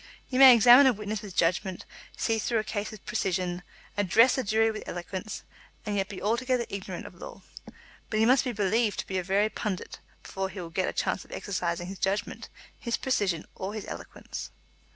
[0.25, 1.85] He may examine a witness with judgment,
[2.17, 3.61] see through a case with precision,
[3.95, 5.43] address a jury with eloquence,
[5.85, 7.43] and yet be altogether ignorant of law.
[8.09, 10.93] But he must be believed to be a very pundit before he will get a
[10.93, 14.49] chance of exercising his judgment, his precision, or his eloquence.